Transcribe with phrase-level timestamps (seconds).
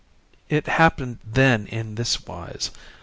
[0.49, 2.71] "It happened then in this wise.